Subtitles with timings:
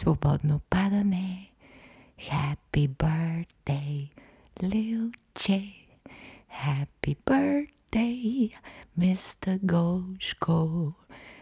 [0.00, 1.50] свободно падане.
[2.18, 4.08] Happy birthday,
[4.62, 5.12] Lil.
[6.64, 8.50] Happy birthday,
[8.98, 9.58] Mr.
[9.62, 10.92] Гошко.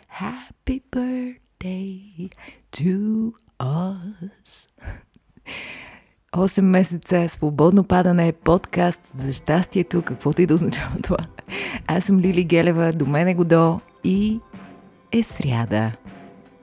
[0.08, 2.30] Happy birthday
[2.72, 4.68] to us.
[6.32, 11.18] 8 месеца свободно падане е подкаст за щастието, каквото и да означава това.
[11.86, 14.40] Аз съм Лили Гелева, до мен е Годо и
[15.12, 15.92] е сряда.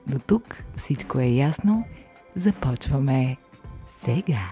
[0.06, 1.84] До тук всичко е ясно.
[2.34, 3.36] Започваме
[3.86, 4.50] сега.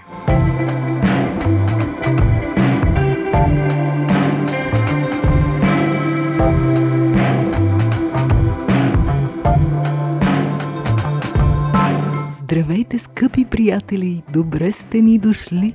[12.28, 14.22] Здравейте, скъпи приятели!
[14.32, 15.74] Добре сте ни дошли!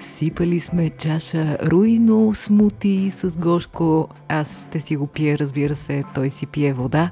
[0.00, 4.08] Сипали сме чаша руино смути с Гошко.
[4.28, 7.10] Аз ще си го пия, разбира се, той си пие вода.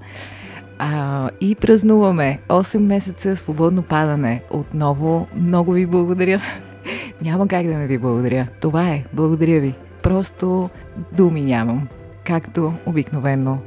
[0.79, 4.43] А, и празнуваме 8 месеца свободно падане.
[4.51, 6.43] Отново много ви благодаря.
[7.23, 8.47] Няма как да не ви благодаря.
[8.61, 9.05] Това е.
[9.13, 9.75] Благодаря ви.
[10.03, 10.71] Просто
[11.13, 11.89] думи нямам.
[12.25, 13.59] Както обикновено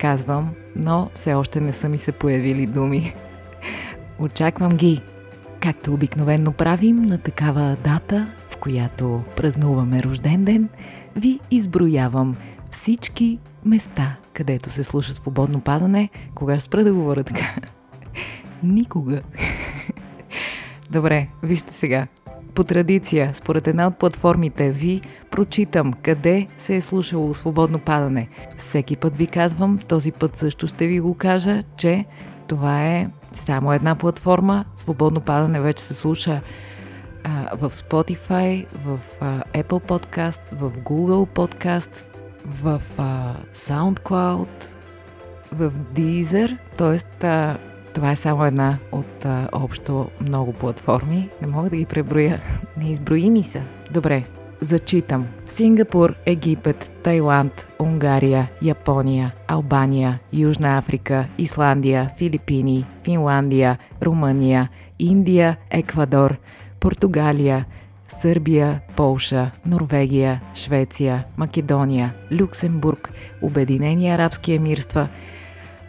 [0.00, 3.14] казвам, но все още не са ми се появили думи.
[4.18, 5.02] Очаквам ги.
[5.60, 10.68] Както обикновено правим на такава дата, в която празнуваме рожден ден,
[11.16, 12.36] ви изброявам
[12.70, 16.08] всички места, където се слуша свободно падане.
[16.34, 17.54] Кога ще спра да говоря така?
[18.62, 19.20] Никога.
[20.90, 22.06] Добре, вижте сега.
[22.54, 25.00] По традиция, според една от платформите ви,
[25.30, 28.28] прочитам къде се е слушало свободно падане.
[28.56, 32.04] Всеки път ви казвам, този път също ще ви го кажа, че
[32.48, 34.64] това е само една платформа.
[34.76, 36.40] Свободно падане вече се слуша
[37.24, 42.07] а, в Spotify, в а, Apple Podcast, в Google Podcast,
[42.48, 44.68] в а, SoundCloud,
[45.52, 46.98] в Deezer, т.е.
[47.94, 51.28] това е само една от а, общо много платформи.
[51.42, 52.40] Не мога да ги преброя.
[52.76, 53.60] Неизброими са.
[53.90, 54.24] Добре,
[54.60, 55.26] зачитам.
[55.46, 66.36] Сингапур, Египет, Тайланд, Унгария, Япония, Албания, Южна Африка, Исландия, Филипини, Финландия, Румъния, Индия, Еквадор,
[66.80, 67.64] Португалия,
[68.08, 75.08] Сърбия, Полша, Норвегия, Швеция, Македония, Люксембург, Обединени арабски емирства,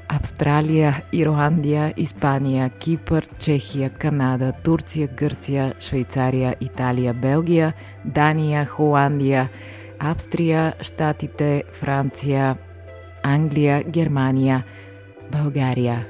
[0.09, 7.73] Австралия, Ирландия, Испания, Кипър, Чехия, Канада, Турция, Гърция, Швейцария, Италия, Белгия,
[8.05, 9.49] Дания, Холандия,
[9.99, 12.57] Австрия, Штатите, Франция,
[13.23, 14.63] Англия, Германия,
[15.31, 16.07] България.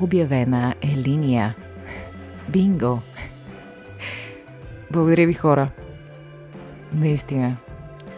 [0.00, 1.54] Обявена е линия.
[2.48, 3.02] Бинго!
[4.90, 5.70] Благодаря ви хора.
[6.92, 7.56] Наистина.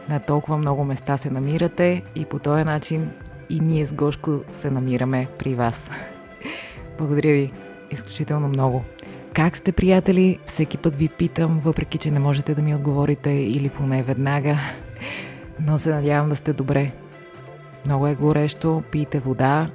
[0.09, 3.11] На толкова много места се намирате и по този начин
[3.51, 5.91] и ние с Гошко се намираме при вас.
[6.99, 7.53] Благодаря ви
[7.91, 8.85] изключително много.
[9.35, 10.39] Как сте, приятели?
[10.45, 14.59] Всеки път ви питам, въпреки че не можете да ми отговорите или поне веднага.
[15.61, 16.93] Но се надявам да сте добре.
[17.87, 19.71] Много е горещо, пийте вода.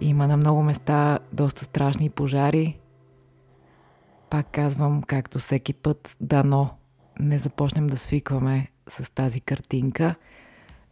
[0.00, 2.81] Има на много места доста страшни пожари.
[4.32, 6.70] Пак казвам, както всеки път, дано
[7.20, 10.14] не започнем да свикваме с тази картинка,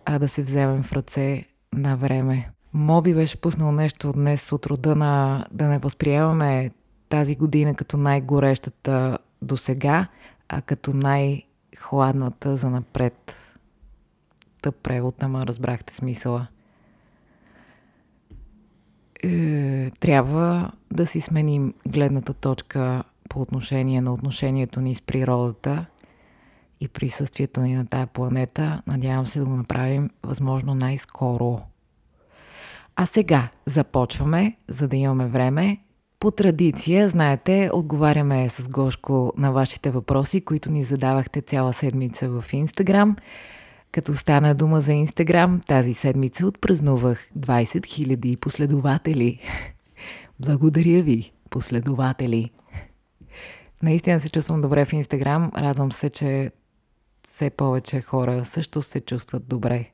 [0.05, 2.51] а да се вземем в ръце на време.
[2.73, 6.71] Моби беше пуснал нещо днес от рода на да не възприемаме
[7.09, 10.07] тази година като най-горещата до сега,
[10.49, 13.37] а като най-хладната за напред.
[14.63, 16.47] Тъп превод, ама разбрахте смисъла.
[19.23, 25.87] Е, трябва да си сменим гледната точка по отношение на отношението ни с природата
[26.81, 28.83] и присъствието ни на тая планета.
[28.87, 31.59] Надявам се да го направим възможно най-скоро.
[32.97, 35.79] А сега започваме, за да имаме време.
[36.21, 42.45] По традиция, знаете, отговаряме с Гошко на вашите въпроси, които ни задавахте цяла седмица в
[42.53, 43.17] Инстаграм.
[43.93, 49.39] Като стана дума за Инстаграм, тази седмица отпразнувах 20 000 последователи.
[50.41, 52.51] Благодаря ви, последователи.
[53.83, 55.51] Наистина се чувствам добре в Инстаграм.
[55.57, 56.51] Радвам се, че
[57.27, 59.91] все повече хора също се чувстват добре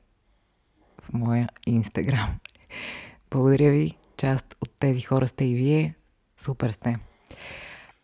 [1.01, 2.35] в моя Инстаграм.
[3.31, 3.97] Благодаря ви.
[4.17, 5.95] Част от тези хора сте и вие.
[6.37, 6.97] Супер сте.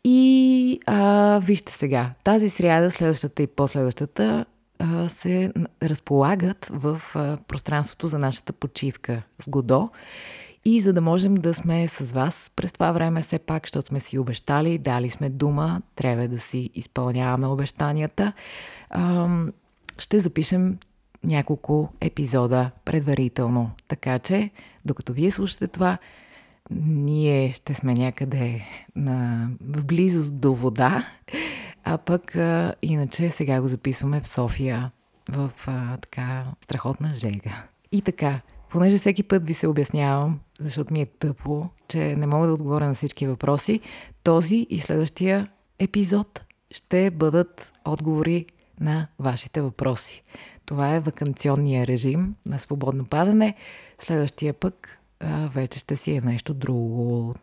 [0.03, 4.45] И а, вижте сега, тази сряда, следващата и последващата,
[4.79, 5.53] а, се
[5.83, 9.89] разполагат в а, пространството за нашата почивка с Годо.
[10.65, 13.99] И за да можем да сме с вас през това време, все пак, защото сме
[13.99, 18.33] си обещали, дали сме дума, трябва да си изпълняваме обещанията,
[19.97, 20.77] ще запишем
[21.23, 23.71] няколко епизода предварително.
[23.87, 24.49] Така че,
[24.85, 25.97] докато вие слушате това,
[26.85, 28.61] ние ще сме някъде
[28.95, 31.07] на, в близост до вода,
[31.83, 34.91] а пък а, иначе сега го записваме в София
[35.29, 37.63] в а, така страхотна жега.
[37.91, 42.47] И така, понеже всеки път ви се обяснявам, защото ми е тъпо, че не мога
[42.47, 43.79] да отговоря на всички въпроси,
[44.23, 45.47] този и следващия
[45.79, 48.45] епизод ще бъдат отговори
[48.79, 50.23] на вашите въпроси.
[50.65, 53.55] Това е вакансионния режим на свободно падане.
[53.99, 57.35] Следващия пък а, вече ще си е нещо друго.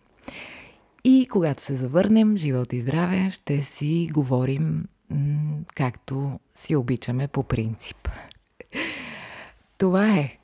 [1.04, 4.84] И когато се завърнем, живот и здраве, ще си говорим
[5.74, 8.08] както си обичаме по принцип.
[9.78, 10.39] Това е.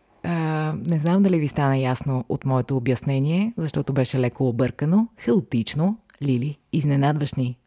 [0.86, 5.98] Не знам дали ви стана ясно от моето обяснение, защото беше леко объркано, хаотично.
[6.22, 7.58] Лили, изненадваш ни.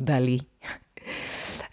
[0.00, 0.40] Дали?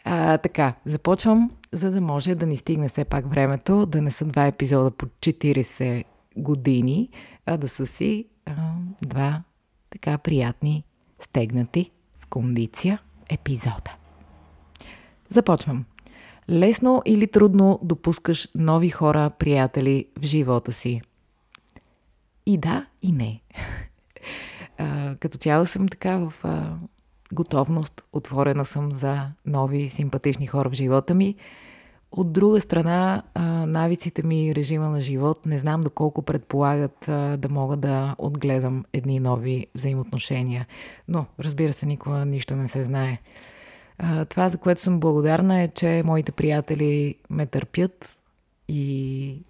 [0.04, 4.26] А, така, започвам, за да може да ни стигне все пак времето, да не са
[4.26, 6.04] два епизода по 40
[6.38, 7.10] години,
[7.46, 8.54] а да са си а,
[9.02, 9.44] два
[9.90, 10.84] така приятни,
[11.20, 13.96] стегнати в кондиция епизода.
[15.30, 15.86] Започвам.
[16.50, 21.01] Лесно или трудно допускаш нови хора, приятели в живота си?
[22.46, 23.42] И да, и не.
[24.78, 26.75] А, като цяло съм така в а,
[27.34, 31.36] готовност, отворена съм за нови симпатични хора в живота ми.
[32.12, 33.24] От друга страна,
[33.68, 36.98] навиците ми и режима на живот не знам доколко предполагат
[37.38, 40.68] да мога да отгледам едни нови взаимоотношения.
[41.07, 43.19] Но, разбира се, никога нищо не се знае.
[44.30, 48.22] Това, за което съм благодарна е, че моите приятели ме търпят
[48.68, 49.42] и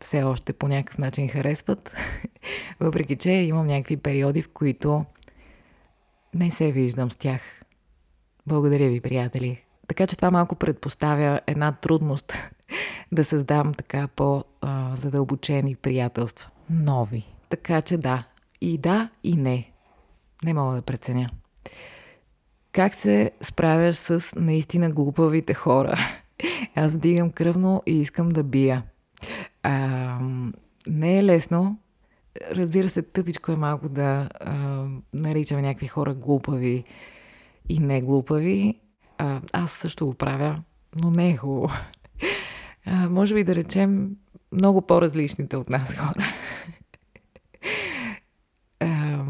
[0.00, 1.92] все още по някакъв начин харесват.
[2.80, 5.04] Въпреки, че имам някакви периоди, в които
[6.34, 7.40] не се виждам с тях.
[8.46, 9.62] Благодаря ви, приятели.
[9.88, 12.32] Така че това малко предпоставя една трудност
[13.12, 16.50] да създам така по-задълбочени приятелства.
[16.70, 17.26] Нови.
[17.48, 18.24] Така че да.
[18.60, 19.70] И да, и не.
[20.44, 21.28] Не мога да преценя.
[22.76, 25.98] Как се справяш с наистина глупавите хора?
[26.74, 28.82] Аз вдигам кръвно и искам да бия.
[29.62, 30.18] А,
[30.86, 31.78] не е лесно.
[32.50, 34.84] Разбира се, тъпичко е малко да а,
[35.14, 36.84] наричаме някакви хора глупави
[37.68, 38.80] и не глупави.
[39.18, 40.62] А, аз също го правя,
[41.02, 41.68] но не е хубаво.
[42.88, 44.16] А, може би да речем
[44.52, 46.24] много по-различните от нас хора.
[48.80, 49.24] а,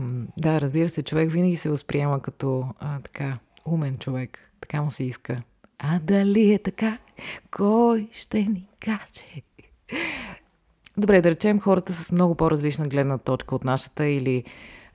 [0.46, 4.52] да, разбира се, човек винаги се възприема като а, така умен човек.
[4.60, 5.42] Така му се иска.
[5.78, 6.98] А дали е така?
[7.50, 9.42] Кой ще ни каже?
[10.96, 14.44] Добре, да речем хората с много по-различна гледна точка от нашата или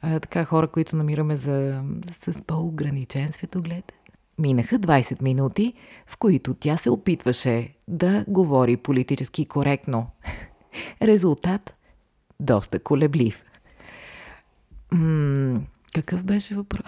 [0.01, 1.83] а, така хора, които намираме за,
[2.21, 3.93] с по-ограничен светоглед.
[4.37, 5.73] Минаха 20 минути,
[6.07, 10.07] в които тя се опитваше да говори политически коректно.
[11.01, 11.73] Резултат–
[12.39, 13.43] доста колеблив.
[14.93, 15.61] М-
[15.93, 16.85] какъв беше въпрос?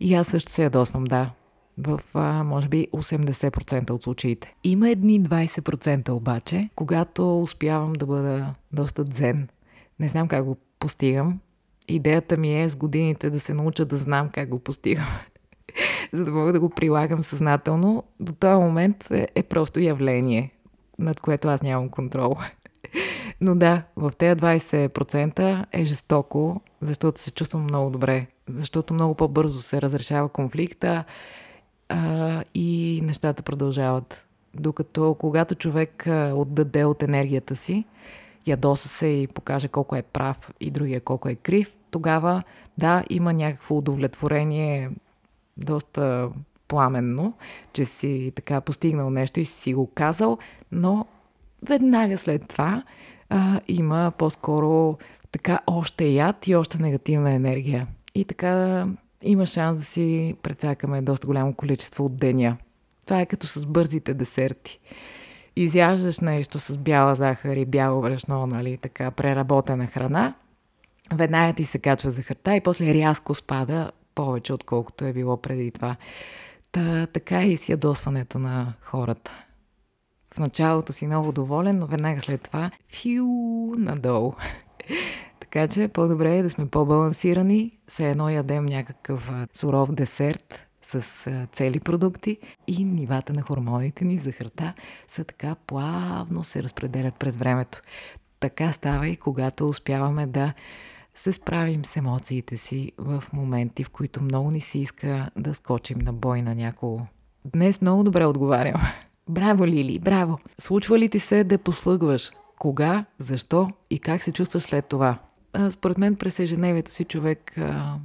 [0.00, 1.30] И аз също се ядосвам, да.
[1.78, 4.54] В, а, може би, 80% от случаите.
[4.64, 9.48] Има едни 20% обаче, когато успявам да бъда доста дзен.
[10.00, 11.40] Не знам как го постигам.
[11.88, 15.06] Идеята ми е с годините да се науча да знам как го постигам.
[16.12, 18.04] За да мога да го прилагам съзнателно.
[18.20, 20.52] До този момент е, е просто явление,
[20.98, 22.36] над което аз нямам контрол.
[23.40, 28.26] Но да, в тези 20% е жестоко, защото се чувствам много добре.
[28.48, 31.04] Защото много по-бързо се разрешава конфликта
[31.88, 34.26] а, и нещата продължават.
[34.54, 37.84] Докато когато човек отдаде от енергията си,
[38.46, 42.42] ядоса се и покаже колко е прав и другия колко е крив, тогава
[42.78, 44.90] да, има някакво удовлетворение
[45.56, 46.28] доста
[46.68, 47.32] пламенно,
[47.72, 50.38] че си така постигнал нещо и си го казал,
[50.72, 51.06] но
[51.62, 52.82] веднага след това
[53.28, 54.98] а, има по-скоро
[55.32, 57.86] така още яд и още негативна енергия.
[58.14, 58.86] И така
[59.22, 62.56] има шанс да си прецакаме доста голямо количество от деня.
[63.04, 64.80] Това е като с бързите десерти
[65.56, 70.34] изяждаш нещо с бяла захар и бяло брашно, нали, така преработена храна,
[71.14, 75.96] веднага ти се качва захарта и после рязко спада повече, отколкото е било преди това.
[76.72, 79.45] Та, така е и с ядосването на хората.
[80.36, 83.26] В началото си много доволен, но веднага след това фю
[83.78, 84.32] надолу.
[85.40, 91.02] така че по-добре е да сме по-балансирани, все едно ядем някакъв суров десерт, с
[91.52, 94.74] цели продукти и нивата на хормоните ни, захарта,
[95.08, 97.82] са така плавно се разпределят през времето.
[98.40, 100.52] Така става и когато успяваме да
[101.14, 105.98] се справим с емоциите си в моменти, в които много ни се иска да скочим
[105.98, 107.00] на бой на някого.
[107.44, 108.80] Днес много добре отговарям.
[109.28, 110.38] Браво, Лили, браво!
[110.58, 115.18] Случва ли ти се да послъгваш кога, защо и как се чувстваш след това.
[115.52, 117.98] А, според мен през ежедневието си човек а,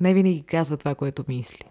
[0.00, 1.64] не винаги казва това, което мисли.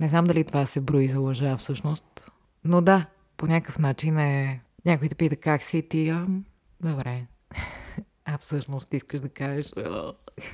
[0.00, 2.30] Не знам дали това се брои за лъжа всъщност,
[2.64, 4.60] но да, по някакъв начин е...
[4.84, 6.26] Някой те пита как си ти, а...
[6.80, 7.26] добре.
[8.24, 9.72] А всъщност искаш да кажеш...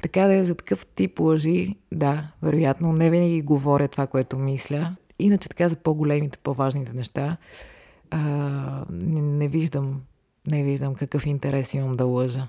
[0.03, 4.97] така да е за такъв тип лъжи, да, вероятно не винаги говоря това, което мисля.
[5.19, 7.37] Иначе така за по-големите, по-важните неща
[8.11, 10.01] а, не, не виждам
[10.51, 12.47] не виждам какъв интерес имам да лъжа.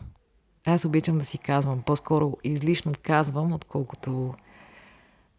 [0.66, 1.82] Аз обичам да си казвам.
[1.82, 4.34] По-скоро излишно казвам, отколкото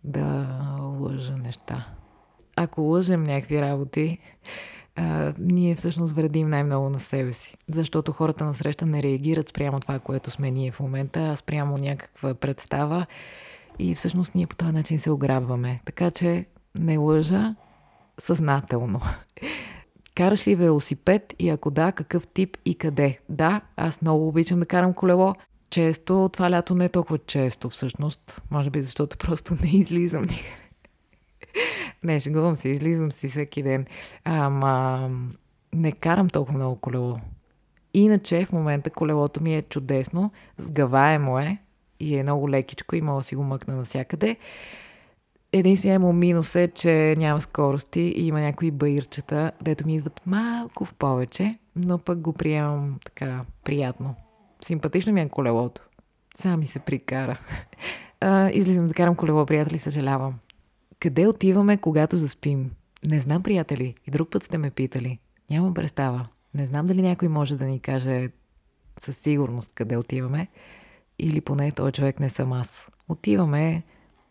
[0.04, 0.46] да
[0.80, 1.86] лъжа неща.
[2.56, 4.18] Ако лъжем някакви работи,
[4.96, 7.56] а, ние всъщност вредим най-много на себе си.
[7.72, 11.78] Защото хората на среща не реагират спрямо това, което сме ние в момента, а спрямо
[11.78, 13.06] някаква представа
[13.78, 15.80] и всъщност ние по този начин се ограбваме.
[15.84, 17.54] Така че не лъжа
[18.18, 19.00] съзнателно.
[20.14, 23.18] Караш ли велосипед и ако да, какъв тип и къде?
[23.28, 25.34] Да, аз много обичам да карам колело.
[25.70, 28.42] Често, това лято не е толкова често всъщност.
[28.50, 30.70] Може би защото просто не излизам никъде.
[32.04, 33.86] не, шегувам се, излизам си всеки ден.
[34.24, 35.10] Ама
[35.74, 37.18] не карам толкова много колело.
[37.94, 41.58] Иначе в момента колелото ми е чудесно, сгаваемо е
[42.00, 44.36] и е много лекичко и мога да си го мъкна навсякъде.
[45.52, 50.84] Единственият му минус е, че няма скорости и има някои баирчета, дето ми идват малко
[50.84, 54.14] в повече, но пък го приемам така приятно.
[54.64, 55.82] Симпатично ми е колелото.
[56.34, 57.38] Само ми се прикара.
[58.22, 60.34] А, излизам да карам колело, приятели, съжалявам.
[60.98, 62.70] Къде отиваме, когато заспим?
[63.04, 63.94] Не знам, приятели.
[64.06, 65.18] И друг път сте ме питали.
[65.50, 66.26] Нямам представа.
[66.54, 68.28] Не знам дали някой може да ни каже
[68.98, 70.48] със сигурност къде отиваме.
[71.18, 72.88] Или поне този човек не съм аз.
[73.08, 73.82] Отиваме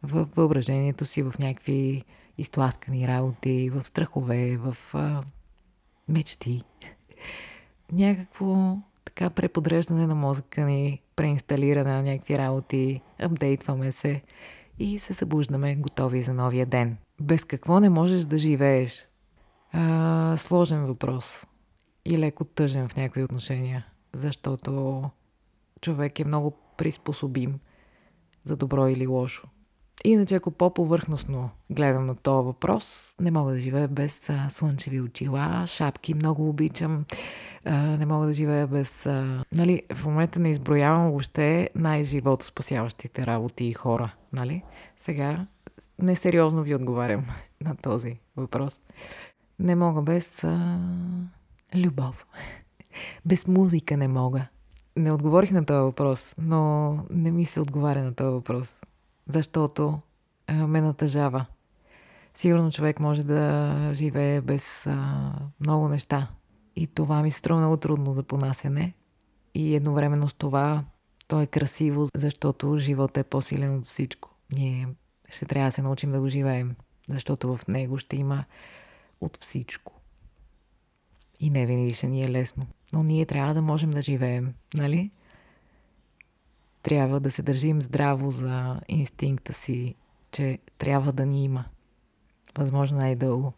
[0.04, 2.04] в въображението си, в някакви
[2.38, 5.24] изтласкани работи, в страхове, в а,
[6.10, 6.64] мечти.
[7.92, 14.22] Някакво така преподреждане на мозъка ни, преинсталиране на някакви работи, апдейтваме се
[14.80, 16.98] и се събуждаме готови за новия ден.
[17.22, 19.08] Без какво не можеш да живееш?
[19.72, 21.48] А, сложен въпрос
[22.06, 25.04] и леко тъжен в някои отношения, защото
[25.82, 27.60] човек е много приспособим
[28.44, 29.48] за добро или лошо.
[30.06, 35.64] Иначе, ако по-повърхностно гледам на този въпрос, не мога да живея без а, слънчеви очила,
[35.68, 37.06] шапки, много обичам.
[37.66, 39.06] А, не мога да живея без...
[39.06, 39.44] А...
[39.52, 44.16] Нали, в момента не изброявам въобще най-живото спасяващите работи и хора.
[44.34, 44.64] Нали?
[44.98, 45.48] Сега
[46.00, 47.26] несериозно ви отговарям
[47.62, 48.82] на този въпрос.
[49.60, 50.80] Не мога без а...
[51.76, 52.26] любов.
[53.26, 54.48] Без музика не мога.
[54.96, 58.82] Не отговорих на този въпрос, но не ми се отговаря на този въпрос
[59.30, 60.00] защото
[60.50, 61.46] ме натъжава.
[62.36, 66.28] Сигурно човек може да живее без а, много неща.
[66.76, 68.94] И това ми се струва много трудно за понасяне.
[69.54, 70.84] И едновременно с това
[71.28, 74.30] то е красиво, защото животът е по-силен от всичко.
[74.54, 74.88] Ние
[75.30, 76.76] ще трябва да се научим да го живеем,
[77.10, 78.46] защото в него ще има
[79.22, 79.94] от всичко.
[81.40, 82.68] И не винаги ще ни е лесно.
[82.94, 85.12] Но ние трябва да можем да живеем, нали?
[86.84, 89.96] Трябва да се държим здраво за инстинкта си,
[90.32, 91.66] че трябва да ни има.
[92.58, 93.54] Възможно най-дълго.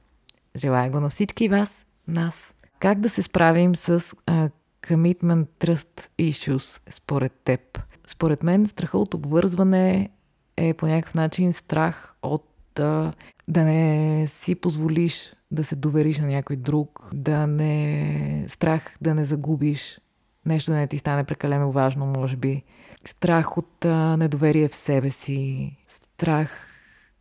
[0.56, 2.54] Желая го на всички вас, нас.
[2.80, 4.52] Как да се справим с uh,
[4.82, 7.80] commitment trust issues според теб?
[8.08, 10.10] Според мен страха от обвързване
[10.58, 13.14] е по някакъв начин страх от uh,
[13.48, 19.26] да не си позволиш да се довериш на някой друг, да не страх да не
[19.26, 20.00] загубиш
[20.46, 22.64] нещо да не ти стане прекалено важно, може би.
[23.06, 26.68] Страх от а, недоверие в себе си, страх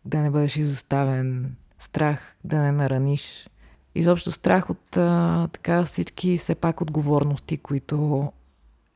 [0.05, 3.49] да не бъдеш изоставен, страх да не нараниш.
[3.95, 8.33] Изобщо страх от а, така всички все пак отговорности, които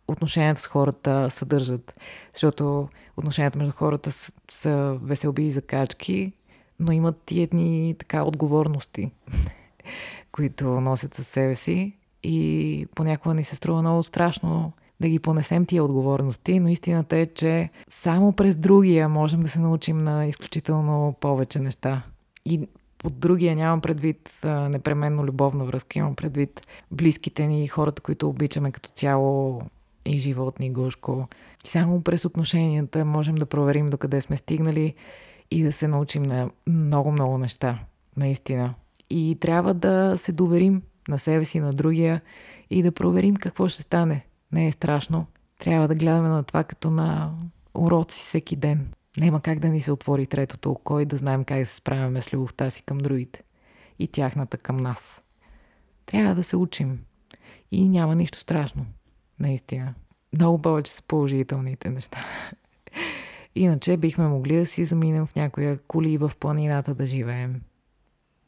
[0.09, 2.00] отношенията с хората съдържат.
[2.35, 6.33] Защото отношенията между хората са, са веселби и закачки,
[6.81, 9.12] но имат и едни така отговорности,
[10.33, 15.67] които носят със себе си и понякога ни се струва много страшно да ги понесем
[15.67, 21.15] тия отговорности, но истината е, че само през другия можем да се научим на изключително
[21.21, 22.03] повече неща.
[22.45, 28.29] И под другия нямам предвид а, непременно любовна връзка, имам предвид близките ни, хората, които
[28.29, 29.63] обичаме като цяло
[30.07, 31.29] и животни, гошко.
[31.65, 34.95] Само през отношенията можем да проверим докъде сме стигнали
[35.51, 37.79] и да се научим на много-много неща,
[38.17, 38.75] наистина.
[39.11, 42.21] И трябва да се доверим на себе си, на другия
[42.71, 44.27] и да проверим какво ще стане.
[44.53, 45.27] Не е страшно.
[45.59, 47.35] Трябва да гледаме на това като на
[47.75, 48.93] уроци всеки ден.
[49.17, 52.23] Няма как да ни се отвори третото око и да знаем как да се справяме
[52.23, 53.43] с любовта си към другите
[53.99, 55.21] и тяхната към нас.
[56.07, 57.01] Трябва да се учим.
[57.73, 58.87] И няма нищо страшно.
[59.41, 59.95] Наистина.
[60.33, 62.25] Много повече са положителните неща.
[63.55, 67.61] Иначе бихме могли да си заминем в някоя коли в планината да живеем.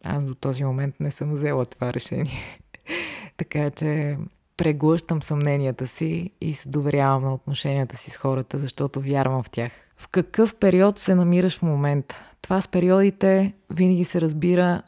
[0.05, 2.59] Аз до този момент не съм взела това решение.
[3.37, 4.19] така че
[4.57, 9.73] преглъщам съмненията си и се доверявам на отношенията си с хората, защото вярвам в тях.
[9.97, 12.17] В какъв период се намираш в момента?
[12.43, 14.83] Това с периодите винаги се разбира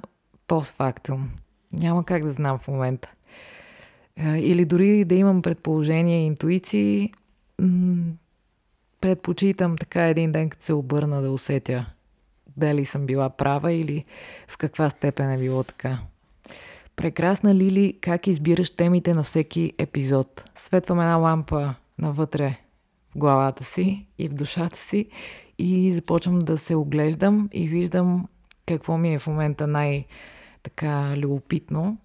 [0.46, 1.30] постфактум.
[1.72, 3.12] Няма как да знам в момента.
[4.36, 7.12] Или дори да имам предположения и интуиции,
[9.00, 11.86] предпочитам така един ден, като се обърна да усетя
[12.58, 14.04] дали съм била права или
[14.48, 15.98] в каква степен е било така.
[16.98, 20.44] Прекрасна Лили, как избираш темите на всеки епизод?
[20.54, 22.60] Светвам една лампа навътре
[23.10, 25.08] в главата си и в душата си
[25.58, 28.28] и започвам да се оглеждам и виждам
[28.66, 31.98] какво ми е в момента най-така любопитно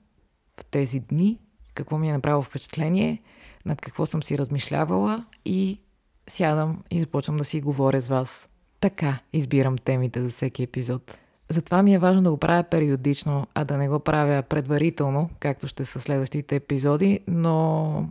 [0.60, 1.40] в тези дни,
[1.74, 3.22] какво ми е направило впечатление,
[3.66, 5.80] над какво съм си размишлявала и
[6.28, 8.50] сядам и започвам да си говоря с вас.
[8.80, 11.20] Така избирам темите за всеки епизод.
[11.50, 15.68] Затова ми е важно да го правя периодично, а да не го правя предварително, както
[15.68, 18.06] ще са следващите епизоди, но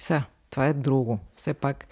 [0.00, 1.18] са, това е друго.
[1.36, 1.86] Все пак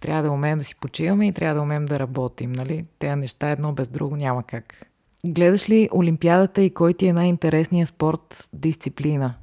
[0.00, 2.84] трябва да умеем да си почиваме и трябва да умеем да работим, нали?
[2.98, 4.86] Те неща едно без друго няма как.
[5.26, 9.34] Гледаш ли Олимпиадата и кой ти е най-интересният спорт, дисциплина?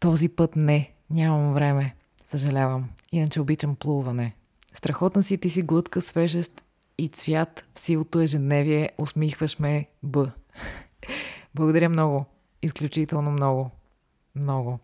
[0.00, 1.94] Този път не, нямам време.
[2.26, 2.88] Съжалявам.
[3.12, 4.34] Иначе обичам плуване.
[4.74, 6.64] Страхотна си ти си глътка, свежест
[6.98, 8.90] и цвят в силото ежедневие.
[8.98, 10.30] Усмихваш ме, Б.
[11.54, 12.24] Благодаря много.
[12.62, 13.70] Изключително много.
[14.34, 14.78] Много.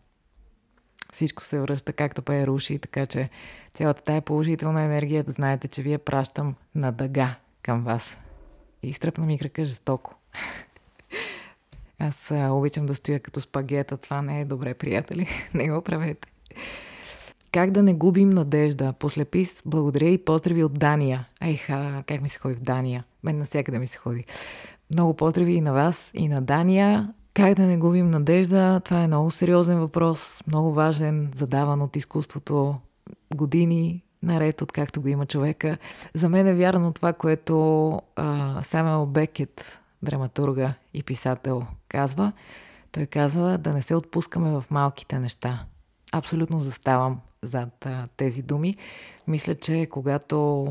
[1.13, 3.31] Всичко се връща както пее руши, така че
[3.75, 8.17] цялата тая положителна енергия да знаете, че вие пращам на дъга към вас.
[8.83, 10.15] И стръпна ми крака жестоко.
[11.99, 13.97] Аз обичам да стоя като спагета.
[13.97, 15.29] Това не е добре, приятели.
[15.55, 16.34] не го правете.
[17.55, 18.93] Как да не губим надежда?
[18.93, 21.29] Послепис, благодаря и поздрави от Дания.
[21.43, 23.05] Ейха, как ми се ходи в Дания?
[23.23, 24.25] Мен навсякъде ми се ходи.
[24.93, 27.13] Много поздрави и на вас, и на Дания.
[27.35, 28.81] Как да не губим надежда?
[28.81, 32.77] Това е много сериозен въпрос, много важен, задаван от изкуството
[33.35, 35.79] години наред, откакто го има човека.
[36.15, 42.33] За мен е вярно това, което а, Самел Бекет, драматурга и писател, казва.
[42.93, 45.65] Той казва да не се отпускаме в малките неща.
[46.13, 48.77] Абсолютно заставам зад а, тези думи.
[49.27, 50.67] Мисля, че когато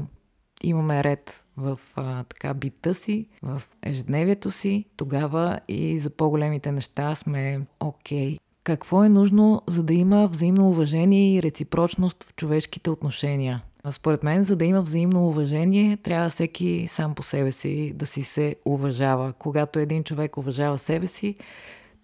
[0.63, 7.15] имаме ред в а, така бита си, в ежедневието си, тогава и за по-големите неща
[7.15, 8.35] сме окей.
[8.35, 8.39] Okay.
[8.63, 13.63] Какво е нужно, за да има взаимно уважение и реципрочност в човешките отношения?
[13.91, 18.23] Според мен, за да има взаимно уважение, трябва всеки сам по себе си да си
[18.23, 19.33] се уважава.
[19.33, 21.35] Когато един човек уважава себе си,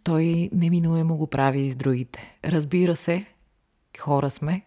[0.03, 2.37] той неминуемо го прави и с другите.
[2.45, 3.25] Разбира се,
[3.99, 4.61] хора сме.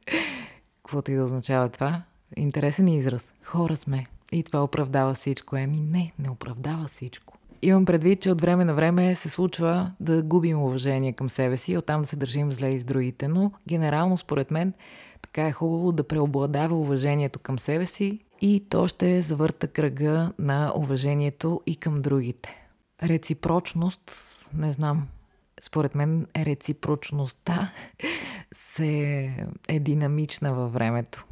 [0.82, 2.02] Каквото и да означава това.
[2.36, 3.34] Интересен израз.
[3.44, 4.06] Хора сме.
[4.32, 5.56] И това оправдава всичко.
[5.56, 7.34] Еми не, не оправдава всичко.
[7.62, 11.76] Имам предвид, че от време на време се случва да губим уважение към себе си,
[11.76, 14.72] оттам да се държим зле и с другите, но генерално според мен
[15.22, 20.72] така е хубаво да преобладава уважението към себе си и то ще завърта кръга на
[20.76, 22.56] уважението и към другите.
[23.02, 24.12] Реципрочност,
[24.54, 25.06] не знам,
[25.62, 27.70] според мен реципрочността
[28.52, 29.30] се
[29.68, 31.24] е динамична във времето.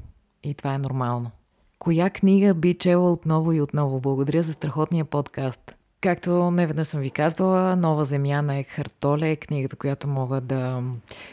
[0.42, 1.30] И това е нормално.
[1.78, 4.00] Коя книга би чела отново и отново?
[4.00, 5.76] Благодаря за страхотния подкаст.
[6.00, 10.40] Както не веднъж съм ви казвала, Нова земя на Екхарт Толе е книгата, която мога
[10.40, 10.82] да,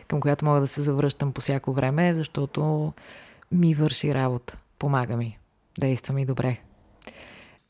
[0.07, 2.93] към която мога да се завръщам по всяко време, защото
[3.51, 4.57] ми върши работа.
[4.79, 5.37] Помага ми.
[5.79, 6.57] Действа ми добре.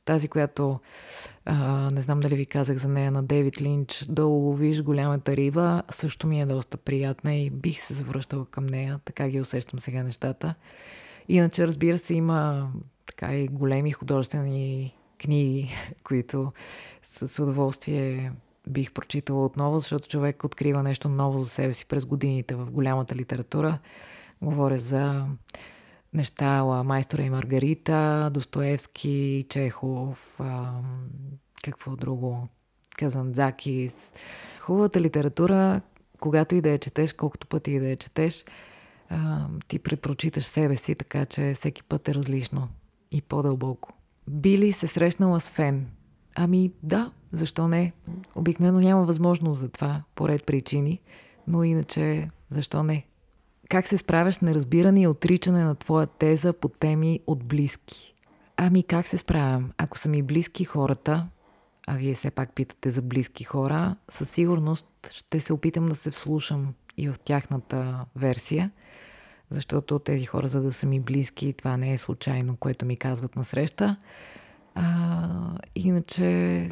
[0.05, 0.79] Тази, която
[1.45, 5.83] а, не знам дали ви казах за нея на Дейвид Линч, да уловиш голямата риба,
[5.89, 8.99] също ми е доста приятна и бих се завръщала към нея.
[9.05, 10.55] Така ги усещам сега нещата.
[11.29, 12.69] Иначе, разбира се, има
[13.05, 15.71] така и големи художествени книги,
[16.03, 16.51] които
[17.03, 18.31] с удоволствие
[18.67, 23.15] бих прочитала отново, защото човек открива нещо ново за себе си през годините в голямата
[23.15, 23.79] литература.
[24.41, 25.25] Говоря за
[26.13, 30.71] неща Майстора и Маргарита, Достоевски, Чехов, а,
[31.63, 32.47] какво друго,
[32.97, 34.11] Казанзакис.
[34.59, 35.81] Хубавата литература,
[36.19, 38.45] когато и да я четеш, колкото пъти и да я четеш,
[39.09, 42.69] а, ти препрочиташ себе си, така че всеки път е различно
[43.11, 43.93] и по-дълбоко.
[44.29, 45.87] Би ли се срещнала с фен?
[46.35, 47.93] Ами да, защо не?
[48.35, 51.01] Обикновено няма възможност за това, по ред причини,
[51.47, 53.05] но иначе защо не?
[53.73, 58.15] Как се справяш с неразбиране и отричане на твоя теза по теми от близки?
[58.57, 59.71] Ами как се справям?
[59.77, 61.27] Ако са ми близки хората,
[61.87, 66.11] а вие все пак питате за близки хора, със сигурност ще се опитам да се
[66.11, 68.71] вслушам и в тяхната версия,
[69.49, 73.35] защото тези хора, за да са ми близки, това не е случайно, което ми казват
[73.35, 73.95] на среща.
[74.75, 76.69] А, иначе,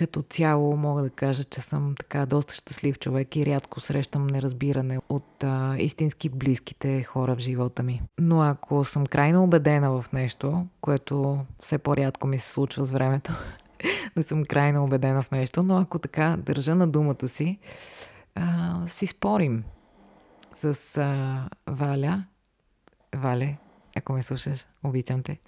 [0.00, 4.98] като цяло, мога да кажа, че съм така доста щастлив човек и рядко срещам неразбиране
[5.08, 8.02] от а, истински близките хора в живота ми.
[8.20, 13.32] Но ако съм крайно убедена в нещо, което все по-рядко ми се случва с времето,
[14.16, 17.58] да съм крайно убедена в нещо, но ако така държа на думата си,
[18.34, 19.64] а, си спорим
[20.54, 22.24] с а, Валя.
[23.16, 23.56] Вале,
[23.96, 25.38] ако ме слушаш, обичам те.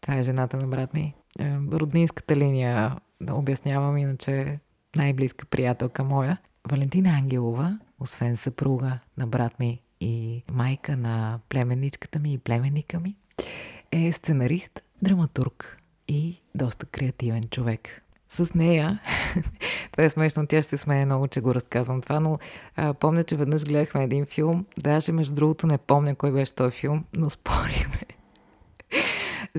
[0.00, 1.14] Това е жената на брат ми.
[1.40, 4.58] А, роднинската линия, да обяснявам, иначе
[4.96, 6.38] най-близка приятелка моя.
[6.70, 13.16] Валентина Ангелова, освен съпруга на брат ми и майка на племенничката ми и племенника ми,
[13.92, 15.78] е сценарист, драматург
[16.08, 18.98] и доста креативен човек с нея.
[19.92, 22.38] това е смешно, тя ще се смее много, че го разказвам това, но
[22.76, 24.66] а, помня, че веднъж гледахме един филм.
[24.78, 28.00] Даже, между другото, не помня кой беше този филм, но спорихме.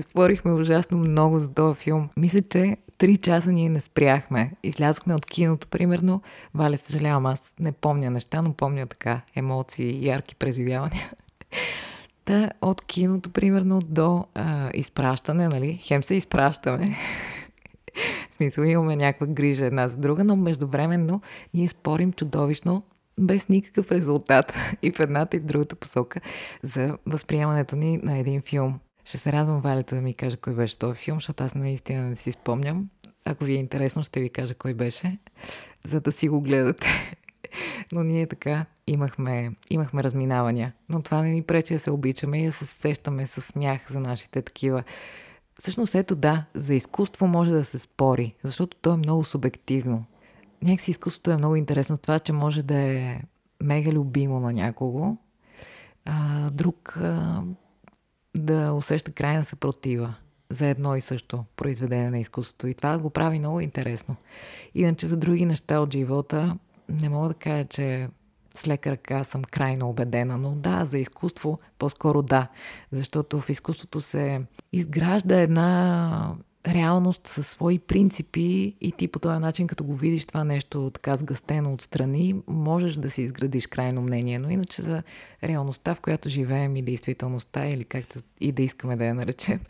[0.00, 2.10] спорихме ужасно много за този филм.
[2.16, 4.52] Мисля, че три часа ние не спряхме.
[4.62, 6.22] Излязохме от киното, примерно.
[6.54, 11.10] Валя, съжалявам, аз не помня неща, но помня така емоции, ярки преживявания.
[12.24, 15.80] Та от киното, примерно, до а, изпращане, нали?
[15.82, 16.96] Хем се изпращаме
[18.40, 21.20] смисъл имаме някаква грижа една за друга, но междувременно
[21.54, 22.82] ние спорим чудовищно
[23.18, 26.20] без никакъв резултат и в едната и в другата посока
[26.62, 28.80] за възприемането ни на един филм.
[29.10, 32.16] Ще се радвам Валето да ми каже кой беше този филм, защото аз наистина не
[32.16, 32.88] си спомням.
[33.24, 35.18] Ако ви е интересно, ще ви кажа кой беше,
[35.84, 36.86] за да си го гледате.
[37.92, 40.72] Но ние така имахме, имахме разминавания.
[40.88, 44.00] Но това не ни пречи да се обичаме и да се сещаме с смях за
[44.00, 44.82] нашите такива
[45.58, 50.04] Всъщност ето да, за изкуство може да се спори, защото то е много субективно.
[50.62, 53.22] Някакси изкуството е много интересно това, че може да е
[53.62, 55.16] мега любимо на някого,
[56.04, 57.42] а друг а,
[58.50, 60.14] да усеща крайна съпротива
[60.50, 62.66] за едно и също произведение на изкуството.
[62.66, 64.16] И това го прави много интересно.
[64.74, 66.56] Иначе за други неща от живота
[66.88, 68.08] не мога да кажа, че
[68.54, 72.48] с лека ръка съм крайно убедена, но да, за изкуство по-скоро да,
[72.92, 76.34] защото в изкуството се изгражда една
[76.68, 81.16] реалност със свои принципи и ти по този начин, като го видиш това нещо така
[81.16, 84.38] сгъстено отстрани, можеш да си изградиш крайно мнение.
[84.38, 85.02] Но иначе за
[85.44, 89.60] реалността, в която живеем и действителността, или както и да искаме да я наречем,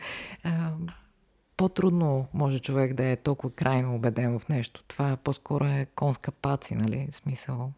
[1.56, 4.84] по-трудно може човек да е толкова крайно убеден в нещо.
[4.88, 7.08] Това по-скоро е конска паци, нали?
[7.10, 7.72] В смисъл.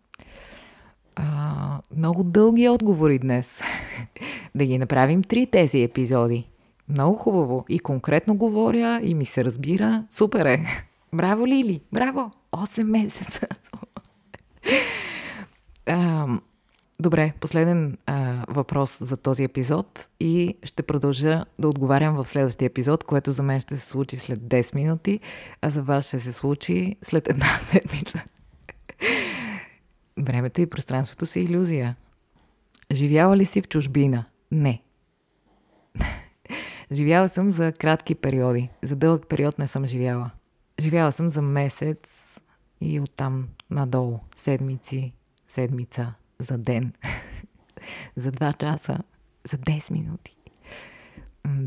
[1.17, 3.61] А, много дълги отговори днес.
[4.55, 6.49] да ги направим три тези епизоди.
[6.93, 7.65] Много хубаво.
[7.69, 10.05] И конкретно говоря, и ми се разбира.
[10.11, 10.87] Супер е.
[11.13, 11.81] Браво, Лили!
[11.93, 12.31] Браво!
[12.53, 13.47] 8 месеца.
[17.01, 23.05] добре, последен а, въпрос за този епизод и ще продължа да отговарям в следващия епизод,
[23.05, 25.21] което за мен ще се случи след 10 минути,
[25.63, 28.25] а за вас ще се случи след една седмица.
[30.19, 31.97] Времето и пространството са иллюзия.
[32.93, 34.25] Живяла ли си в чужбина?
[34.51, 34.83] Не.
[36.93, 38.69] Живяла съм за кратки периоди.
[38.83, 40.31] За дълъг период не съм живяла.
[40.81, 42.41] Живяла съм за месец
[42.81, 44.19] и оттам надолу.
[44.37, 45.13] Седмици,
[45.49, 46.93] седмица, за ден.
[48.17, 48.99] за два часа,
[49.51, 50.37] за 10 минути.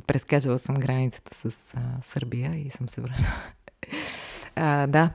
[0.07, 3.43] Прескачала съм границата с а, Сърбия и съм се връщала.
[4.87, 5.11] да,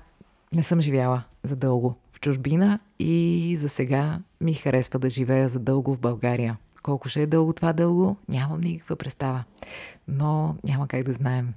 [0.53, 5.95] не съм живяла за дълго чужбина и за сега ми харесва да живея за дълго
[5.95, 6.59] в България.
[6.83, 9.45] Колко ще е дълго това дълго, нямам никаква представа.
[10.09, 11.55] Но няма как да знаем.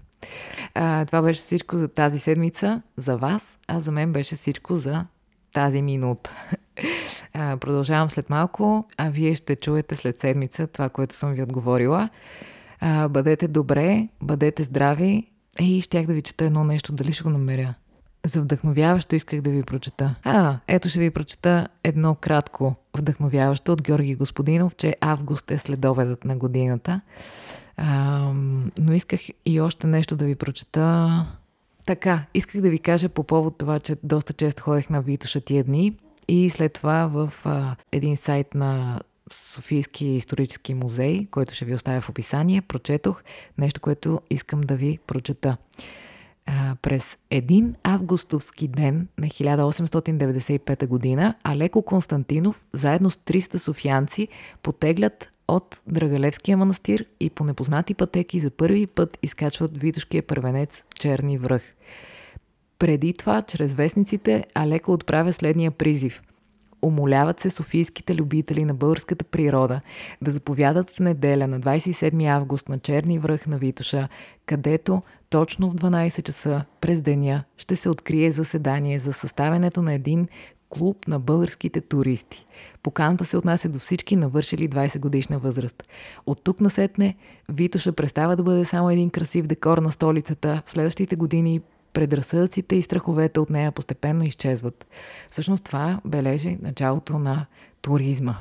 [0.74, 5.06] А, това беше всичко за тази седмица, за вас, а за мен беше всичко за
[5.54, 6.32] тази минута.
[7.36, 12.10] А, продължавам след малко, а вие ще чуете след седмица това, което съм ви отговорила.
[12.80, 15.28] А, бъдете добре, бъдете здрави.
[15.60, 17.74] Ей, щях да ви чета едно нещо, дали ще го намеря.
[18.26, 20.16] За вдъхновяващо исках да ви прочета.
[20.24, 26.26] А, ето ще ви прочета едно кратко вдъхновяващо от Георги Господинов, че август е следобедът
[26.26, 27.02] на годината.
[27.78, 28.20] А,
[28.80, 31.10] но исках и още нещо да ви прочета.
[31.86, 35.64] Така, исках да ви кажа по повод това, че доста често ходех на Витоша тия
[35.64, 41.74] дни и след това в а, един сайт на Софийски исторически музей, който ще ви
[41.74, 43.24] оставя в описание, прочетох
[43.58, 45.58] нещо, което искам да ви прочета
[46.46, 54.28] а, през един августовски ден на 1895 година Алеко Константинов заедно с 300 софиянци
[54.64, 61.38] потеглят от Драгалевския манастир и по непознати пътеки за първи път изкачват Витошкия първенец Черни
[61.38, 61.64] връх.
[62.80, 66.22] Преди това, чрез вестниците, Алеко отправя следния призив.
[66.84, 69.82] Умоляват се софийските любители на българската природа
[70.22, 74.08] да заповядат в неделя на 27 август на Черни връх на Витоша,
[74.46, 80.28] където точно в 12 часа през деня ще се открие заседание за съставянето на един
[80.70, 82.46] клуб на българските туристи.
[82.84, 85.84] Поканата се отнася до всички навършили 20 годишна възраст.
[86.26, 87.16] От тук насетне
[87.50, 90.62] Витоша престава да бъде само един красив декор на столицата.
[90.66, 91.62] В следващите години
[91.94, 94.88] предразсъдъците и страховете от нея постепенно изчезват.
[95.30, 97.46] Всъщност това бележи началото на
[97.82, 98.36] туризма.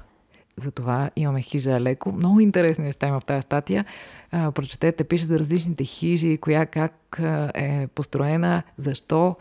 [0.57, 2.13] Затова имаме хижа леко.
[2.13, 3.85] Много интересни неща има в тази статия.
[4.31, 7.21] А, прочетете, пише за различните хижи, коя как
[7.55, 9.37] е построена, защо.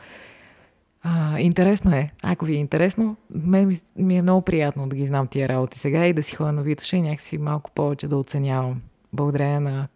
[1.04, 2.12] А, интересно е.
[2.24, 5.80] Ако ви е интересно, мен ми, ми е много приятно да ги знам тия работи
[5.80, 8.82] сега и да си ходя на Витоша и някакси малко повече да оценявам.
[9.14, 9.88] Благодарение на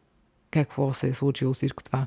[0.51, 2.05] какво се е случило всичко това.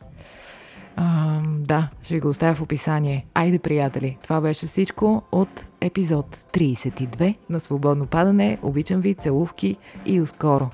[1.00, 3.26] А, да, ще ви го оставя в описание.
[3.34, 8.58] Айде, приятели, това беше всичко от епизод 32 на Свободно падане.
[8.62, 10.70] Обичам ви, целувки и ускоро.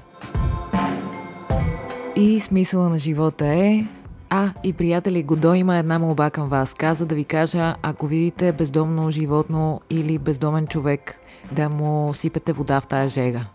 [2.17, 3.87] И смисъла на живота е
[4.31, 6.75] а, и приятели, Годо има една молба към вас.
[6.75, 11.17] Каза да ви кажа, ако видите бездомно животно или бездомен човек,
[11.53, 13.47] да му сипете вода в тая жега.